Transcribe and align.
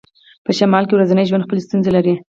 په 0.45 0.51
شمال 0.57 0.83
کې 0.87 0.93
ورځنی 0.95 1.27
ژوند 1.29 1.45
خپلې 1.45 1.63
ستونزې 1.67 1.91
لري 1.95 2.13